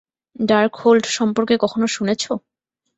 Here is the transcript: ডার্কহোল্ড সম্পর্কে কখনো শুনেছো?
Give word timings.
ডার্কহোল্ড 0.43 1.03
সম্পর্কে 1.17 1.55
কখনো 1.63 1.85
শুনেছো? 1.95 2.31